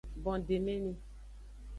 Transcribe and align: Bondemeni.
Bondemeni. 0.23 0.93